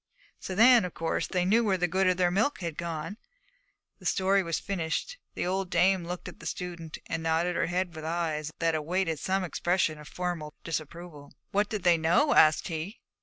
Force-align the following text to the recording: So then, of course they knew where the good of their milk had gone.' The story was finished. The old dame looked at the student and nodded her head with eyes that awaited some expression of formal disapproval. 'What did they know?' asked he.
So 0.39 0.55
then, 0.55 0.83
of 0.83 0.95
course 0.95 1.27
they 1.27 1.45
knew 1.45 1.63
where 1.63 1.77
the 1.77 1.87
good 1.87 2.07
of 2.07 2.17
their 2.17 2.31
milk 2.31 2.61
had 2.61 2.75
gone.' 2.75 3.17
The 3.99 4.07
story 4.07 4.41
was 4.41 4.57
finished. 4.59 5.19
The 5.35 5.45
old 5.45 5.69
dame 5.69 6.05
looked 6.05 6.27
at 6.27 6.39
the 6.39 6.47
student 6.47 6.97
and 7.05 7.21
nodded 7.21 7.55
her 7.55 7.67
head 7.67 7.95
with 7.95 8.03
eyes 8.03 8.51
that 8.57 8.73
awaited 8.73 9.19
some 9.19 9.43
expression 9.43 9.99
of 9.99 10.07
formal 10.07 10.55
disapproval. 10.63 11.35
'What 11.51 11.69
did 11.69 11.83
they 11.83 11.97
know?' 11.99 12.33
asked 12.33 12.67
he. 12.69 12.99